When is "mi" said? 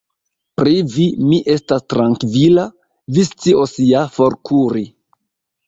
1.33-1.39